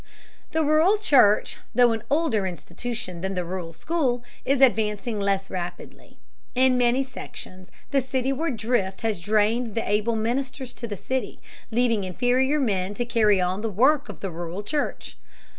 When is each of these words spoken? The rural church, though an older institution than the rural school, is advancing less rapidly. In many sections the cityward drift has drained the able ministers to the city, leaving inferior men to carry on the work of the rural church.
The 0.51 0.63
rural 0.63 0.97
church, 0.97 1.57
though 1.75 1.91
an 1.91 2.01
older 2.09 2.47
institution 2.47 3.21
than 3.21 3.35
the 3.35 3.45
rural 3.45 3.71
school, 3.71 4.23
is 4.45 4.59
advancing 4.59 5.19
less 5.19 5.51
rapidly. 5.51 6.17
In 6.55 6.75
many 6.75 7.03
sections 7.03 7.69
the 7.91 8.01
cityward 8.01 8.57
drift 8.57 9.01
has 9.01 9.19
drained 9.21 9.75
the 9.75 9.87
able 9.87 10.15
ministers 10.15 10.73
to 10.73 10.87
the 10.87 10.97
city, 10.97 11.39
leaving 11.69 12.03
inferior 12.03 12.59
men 12.59 12.95
to 12.95 13.05
carry 13.05 13.39
on 13.39 13.61
the 13.61 13.69
work 13.69 14.09
of 14.09 14.21
the 14.21 14.31
rural 14.31 14.63
church. 14.63 15.17